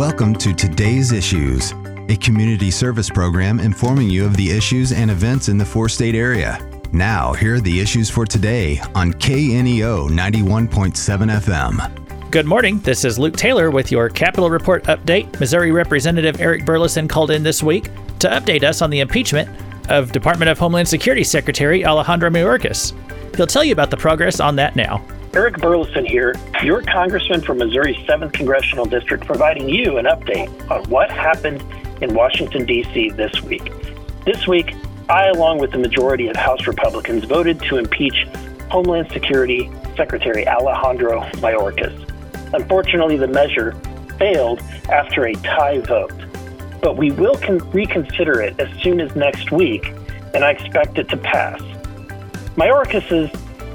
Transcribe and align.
Welcome 0.00 0.34
to 0.36 0.54
Today's 0.54 1.12
Issues, 1.12 1.72
a 2.08 2.16
community 2.16 2.70
service 2.70 3.10
program 3.10 3.60
informing 3.60 4.08
you 4.08 4.24
of 4.24 4.34
the 4.34 4.50
issues 4.50 4.92
and 4.92 5.10
events 5.10 5.50
in 5.50 5.58
the 5.58 5.64
four 5.66 5.90
state 5.90 6.14
area. 6.14 6.58
Now, 6.90 7.34
here 7.34 7.56
are 7.56 7.60
the 7.60 7.78
issues 7.78 8.08
for 8.08 8.24
today 8.24 8.80
on 8.94 9.12
KNEO 9.12 10.08
91.7 10.08 11.40
FM. 11.42 12.30
Good 12.30 12.46
morning. 12.46 12.78
This 12.78 13.04
is 13.04 13.18
Luke 13.18 13.36
Taylor 13.36 13.70
with 13.70 13.92
your 13.92 14.08
Capitol 14.08 14.48
Report 14.48 14.82
update. 14.84 15.38
Missouri 15.38 15.70
Representative 15.70 16.40
Eric 16.40 16.64
Burlison 16.64 17.06
called 17.06 17.30
in 17.30 17.42
this 17.42 17.62
week 17.62 17.90
to 18.20 18.28
update 18.30 18.64
us 18.64 18.80
on 18.80 18.88
the 18.88 19.00
impeachment 19.00 19.50
of 19.90 20.12
Department 20.12 20.48
of 20.48 20.58
Homeland 20.58 20.88
Security 20.88 21.24
Secretary 21.24 21.84
Alejandro 21.84 22.30
Mayorkas. 22.30 22.94
He'll 23.36 23.46
tell 23.46 23.64
you 23.64 23.74
about 23.74 23.90
the 23.90 23.98
progress 23.98 24.40
on 24.40 24.56
that 24.56 24.76
now. 24.76 25.04
Eric 25.32 25.58
Burlison 25.58 26.08
here, 26.08 26.34
your 26.64 26.82
congressman 26.82 27.40
from 27.40 27.58
Missouri's 27.58 27.96
7th 27.98 28.32
Congressional 28.32 28.84
District, 28.84 29.24
providing 29.24 29.68
you 29.68 29.96
an 29.96 30.06
update 30.06 30.48
on 30.68 30.82
what 30.90 31.08
happened 31.08 31.62
in 32.02 32.14
Washington, 32.14 32.66
D.C. 32.66 33.10
this 33.10 33.40
week. 33.42 33.72
This 34.24 34.48
week, 34.48 34.74
I, 35.08 35.28
along 35.28 35.58
with 35.58 35.70
the 35.70 35.78
majority 35.78 36.26
of 36.26 36.34
House 36.34 36.66
Republicans, 36.66 37.26
voted 37.26 37.60
to 37.62 37.76
impeach 37.76 38.26
Homeland 38.70 39.12
Security 39.12 39.70
Secretary 39.96 40.48
Alejandro 40.48 41.20
Mayorkas. 41.34 41.94
Unfortunately, 42.52 43.16
the 43.16 43.28
measure 43.28 43.72
failed 44.18 44.60
after 44.88 45.26
a 45.26 45.34
tie 45.34 45.78
vote, 45.78 46.12
but 46.82 46.96
we 46.96 47.12
will 47.12 47.36
con- 47.36 47.58
reconsider 47.70 48.40
it 48.40 48.58
as 48.58 48.68
soon 48.82 49.00
as 49.00 49.14
next 49.14 49.52
week, 49.52 49.94
and 50.34 50.42
I 50.42 50.50
expect 50.50 50.98
it 50.98 51.08
to 51.10 51.16
pass. 51.16 51.60
Mayorkas's 52.56 53.30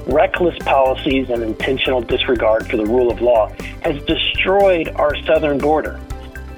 reckless 0.06 0.56
policies 0.60 1.28
and 1.30 1.42
intentional 1.42 2.00
disregard 2.00 2.66
for 2.68 2.76
the 2.76 2.86
rule 2.86 3.10
of 3.10 3.20
law 3.20 3.48
has 3.82 4.02
destroyed 4.04 4.88
our 4.96 5.16
southern 5.24 5.58
border. 5.58 6.00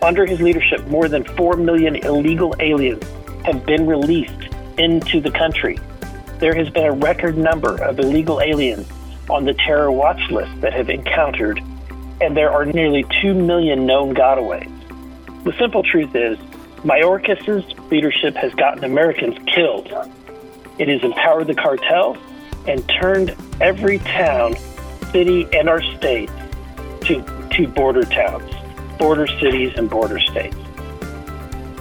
Under 0.02 0.26
his 0.26 0.40
leadership, 0.40 0.86
more 0.86 1.08
than 1.08 1.24
4 1.24 1.56
million 1.56 1.96
illegal 1.96 2.54
aliens 2.60 3.02
have 3.44 3.64
been 3.66 3.86
released 3.86 4.54
into 4.78 5.20
the 5.20 5.30
country. 5.30 5.78
There 6.38 6.54
has 6.54 6.70
been 6.70 6.84
a 6.84 6.92
record 6.92 7.36
number 7.36 7.82
of 7.82 7.98
illegal 7.98 8.40
aliens 8.40 8.86
on 9.28 9.44
the 9.44 9.54
terror 9.54 9.90
watch 9.90 10.20
list 10.30 10.60
that 10.60 10.72
have 10.72 10.88
encountered, 10.88 11.58
and 12.20 12.36
there 12.36 12.50
are 12.50 12.64
nearly 12.64 13.04
2 13.22 13.34
million 13.34 13.86
known 13.86 14.14
gotaways. 14.14 14.72
The 15.44 15.52
simple 15.58 15.82
truth 15.82 16.14
is, 16.14 16.38
Mayorkas's 16.84 17.64
leadership 17.90 18.36
has 18.36 18.54
gotten 18.54 18.84
Americans 18.84 19.36
killed. 19.52 19.88
It 20.78 20.88
has 20.88 21.02
empowered 21.02 21.48
the 21.48 21.54
cartels 21.54 22.18
and 22.68 22.86
turned 23.00 23.34
every 23.60 23.98
town, 24.00 24.54
city, 25.10 25.48
and 25.52 25.68
our 25.68 25.82
state 25.96 26.30
to, 27.00 27.24
to 27.50 27.66
border 27.66 28.04
towns, 28.04 28.52
border 28.98 29.26
cities, 29.26 29.72
and 29.76 29.88
border 29.88 30.20
states. 30.20 30.56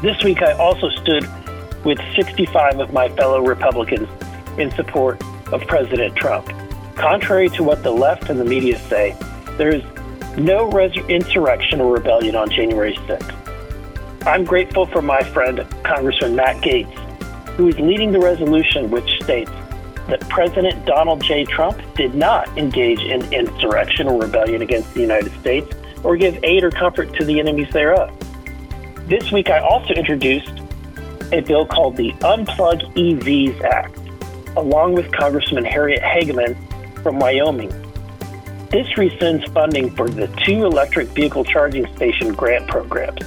This 0.01 0.23
week, 0.23 0.41
I 0.41 0.53
also 0.53 0.89
stood 0.89 1.27
with 1.83 1.99
65 2.15 2.79
of 2.79 2.93
my 2.93 3.09
fellow 3.09 3.41
Republicans 3.41 4.07
in 4.57 4.71
support 4.71 5.21
of 5.51 5.61
President 5.67 6.15
Trump. 6.15 6.49
Contrary 6.95 7.49
to 7.49 7.63
what 7.63 7.83
the 7.83 7.91
left 7.91 8.29
and 8.29 8.39
the 8.39 8.45
media 8.45 8.79
say, 8.87 9.15
there 9.57 9.75
is 9.75 9.83
no 10.37 10.69
res- 10.71 10.95
insurrection 11.09 11.81
or 11.81 11.93
rebellion 11.93 12.35
on 12.35 12.49
January 12.49 12.93
6th. 12.93 14.25
I'm 14.25 14.45
grateful 14.45 14.85
for 14.85 15.01
my 15.01 15.21
friend, 15.21 15.65
Congressman 15.83 16.35
Matt 16.35 16.63
Gaetz, 16.63 16.93
who 17.55 17.67
is 17.67 17.79
leading 17.79 18.11
the 18.11 18.19
resolution 18.19 18.89
which 18.89 19.09
states 19.23 19.51
that 20.07 20.21
President 20.29 20.85
Donald 20.85 21.21
J. 21.21 21.45
Trump 21.45 21.81
did 21.95 22.15
not 22.15 22.47
engage 22.57 23.01
in 23.01 23.21
insurrection 23.33 24.07
or 24.07 24.21
rebellion 24.21 24.61
against 24.61 24.93
the 24.93 25.01
United 25.01 25.31
States 25.39 25.71
or 26.03 26.15
give 26.15 26.37
aid 26.43 26.63
or 26.63 26.71
comfort 26.71 27.13
to 27.15 27.25
the 27.25 27.39
enemies 27.39 27.71
thereof. 27.71 28.11
This 29.07 29.31
week, 29.31 29.49
I 29.49 29.59
also 29.59 29.93
introduced 29.93 30.51
a 31.31 31.41
bill 31.41 31.65
called 31.65 31.97
the 31.97 32.11
Unplug 32.13 32.93
EVs 32.95 33.61
Act, 33.63 33.97
along 34.55 34.93
with 34.93 35.11
Congressman 35.11 35.65
Harriet 35.65 36.01
Hageman 36.01 36.55
from 37.03 37.19
Wyoming. 37.19 37.69
This 38.69 38.87
rescinds 38.97 39.49
funding 39.53 39.95
for 39.95 40.09
the 40.09 40.27
two 40.45 40.65
electric 40.65 41.07
vehicle 41.09 41.45
charging 41.45 41.87
station 41.95 42.33
grant 42.33 42.67
programs. 42.67 43.21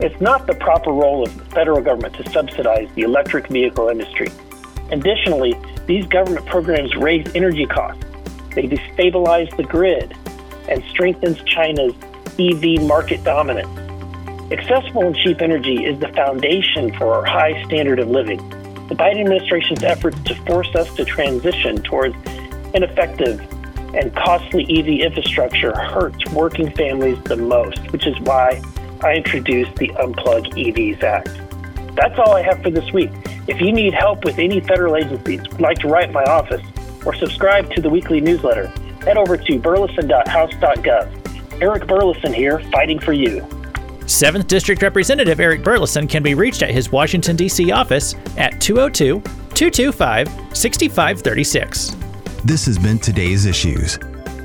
It's 0.00 0.18
not 0.20 0.46
the 0.46 0.54
proper 0.54 0.90
role 0.90 1.22
of 1.22 1.36
the 1.36 1.44
federal 1.46 1.80
government 1.80 2.14
to 2.14 2.30
subsidize 2.30 2.88
the 2.94 3.02
electric 3.02 3.48
vehicle 3.48 3.88
industry. 3.88 4.28
Additionally, 4.92 5.54
these 5.86 6.06
government 6.06 6.46
programs 6.46 6.94
raise 6.96 7.26
energy 7.34 7.66
costs. 7.66 8.04
They 8.54 8.68
destabilize 8.68 9.54
the 9.56 9.62
grid 9.64 10.14
and 10.68 10.84
strengthens 10.90 11.42
China's 11.44 11.94
EV 12.38 12.82
market 12.82 13.24
dominance. 13.24 13.68
Accessible 14.52 15.06
and 15.06 15.16
cheap 15.16 15.40
energy 15.40 15.84
is 15.84 15.98
the 15.98 16.08
foundation 16.08 16.92
for 16.98 17.14
our 17.14 17.24
high 17.24 17.64
standard 17.64 17.98
of 17.98 18.08
living. 18.08 18.36
The 18.88 18.94
Biden 18.94 19.22
administration's 19.22 19.82
efforts 19.82 20.20
to 20.24 20.34
force 20.44 20.74
us 20.74 20.94
to 20.96 21.06
transition 21.06 21.82
towards 21.82 22.14
ineffective 22.74 23.40
and 23.94 24.14
costly 24.14 24.64
EV 24.64 25.06
infrastructure 25.06 25.74
hurts 25.74 26.30
working 26.32 26.70
families 26.72 27.18
the 27.24 27.36
most, 27.36 27.80
which 27.92 28.06
is 28.06 28.18
why 28.20 28.60
I 29.02 29.14
introduced 29.14 29.74
the 29.76 29.88
Unplug 29.88 30.52
EVs 30.52 31.02
Act. 31.02 31.30
That's 31.96 32.18
all 32.18 32.32
I 32.32 32.42
have 32.42 32.62
for 32.62 32.70
this 32.70 32.92
week. 32.92 33.10
If 33.48 33.60
you 33.60 33.72
need 33.72 33.94
help 33.94 34.24
with 34.24 34.38
any 34.38 34.60
federal 34.60 34.96
agencies, 34.96 35.40
would 35.48 35.60
like 35.60 35.78
to 35.80 35.88
write 35.88 36.12
my 36.12 36.22
office, 36.24 36.62
or 37.04 37.14
subscribe 37.14 37.72
to 37.74 37.80
the 37.80 37.90
weekly 37.90 38.20
newsletter, 38.20 38.68
head 39.04 39.16
over 39.16 39.36
to 39.36 39.58
burlison.house.gov. 39.58 41.60
Eric 41.60 41.84
Burlison 41.84 42.34
here, 42.34 42.60
fighting 42.70 42.98
for 42.98 43.12
you. 43.12 43.40
7th 44.06 44.46
District 44.46 44.82
Representative 44.82 45.40
Eric 45.40 45.62
Burlison 45.62 46.08
can 46.08 46.22
be 46.22 46.34
reached 46.34 46.62
at 46.62 46.70
his 46.70 46.92
Washington, 46.92 47.36
D.C. 47.36 47.72
office 47.72 48.14
at 48.36 48.60
202 48.60 49.20
225 49.54 50.28
6536. 50.56 51.96
This 52.44 52.66
has 52.66 52.78
been 52.78 52.98
today's 52.98 53.46
issues. 53.46 53.98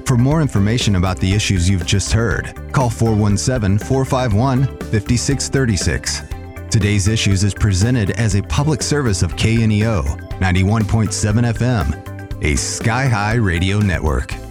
For 0.06 0.18
more 0.18 0.42
information 0.42 0.96
about 0.96 1.20
the 1.20 1.34
issues 1.34 1.70
you've 1.70 1.86
just 1.86 2.14
heard, 2.14 2.72
call 2.72 2.90
417 2.90 3.80
451 3.80 4.66
5636. 4.92 6.37
Today's 6.78 7.08
Issues 7.08 7.44
is 7.44 7.56
presented 7.56 8.12
as 8.20 8.36
a 8.36 8.44
public 8.44 8.84
service 8.84 9.24
of 9.24 9.36
KNEO 9.36 10.04
91.7 10.40 11.52
FM, 11.56 12.44
a 12.44 12.56
Sky 12.56 13.08
High 13.08 13.34
radio 13.34 13.80
network. 13.80 14.47